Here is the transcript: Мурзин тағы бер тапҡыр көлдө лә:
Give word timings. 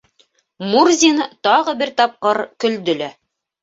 Мурзин 0.71 1.21
тағы 1.51 1.79
бер 1.85 1.95
тапҡыр 2.03 2.45
көлдө 2.67 3.01
лә: 3.05 3.17